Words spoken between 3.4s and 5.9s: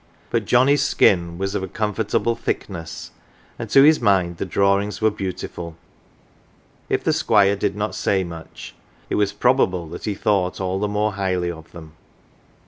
and to his mind the drawings were beautiful;